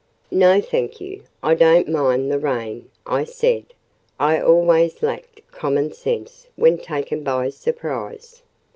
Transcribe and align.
"No, 0.31 0.59
thank 0.59 0.99
you, 0.99 1.21
I 1.43 1.53
don't 1.53 1.87
mind 1.87 2.31
the 2.31 2.39
rain," 2.39 2.89
I 3.05 3.23
said. 3.23 3.65
I 4.19 4.39
always 4.41 5.03
lacked 5.03 5.41
common 5.51 5.93
sense 5.93 6.47
when 6.55 6.79
taken 6.79 7.21
by 7.23 7.51
surprise. 7.51 8.41